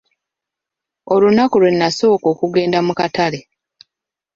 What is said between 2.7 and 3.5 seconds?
mu Katale.